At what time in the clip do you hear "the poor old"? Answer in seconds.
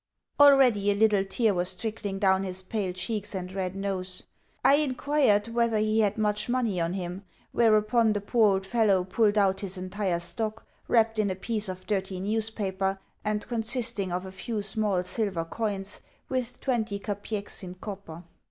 8.13-8.65